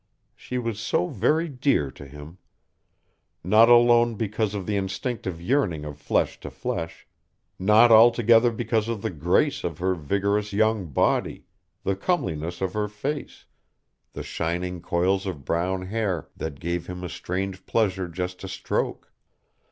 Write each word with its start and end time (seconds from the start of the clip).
She 0.35 0.57
was 0.57 0.79
so 0.79 1.05
very 1.05 1.47
dear 1.47 1.91
to 1.91 2.07
him. 2.07 2.39
Not 3.43 3.69
alone 3.69 4.15
because 4.15 4.55
of 4.55 4.65
the 4.65 4.75
instinctive 4.75 5.39
yearning 5.39 5.85
of 5.85 5.99
flesh 5.99 6.39
to 6.39 6.49
flesh, 6.49 7.05
not 7.59 7.91
altogether 7.91 8.49
because 8.49 8.87
of 8.89 9.03
the 9.03 9.11
grace 9.11 9.63
of 9.63 9.77
her 9.77 9.93
vigorous 9.93 10.53
young 10.53 10.87
body, 10.87 11.45
the 11.83 11.95
comeliness 11.95 12.61
of 12.61 12.73
her 12.73 12.87
face, 12.87 13.45
the 14.13 14.23
shining 14.23 14.81
coils 14.81 15.27
of 15.27 15.45
brown 15.45 15.83
hair 15.85 16.29
that 16.35 16.59
gave 16.59 16.87
him 16.87 17.03
a 17.03 17.07
strange 17.07 17.67
pleasure 17.67 18.07
just 18.07 18.39
to 18.39 18.47
stroke. 18.47 19.11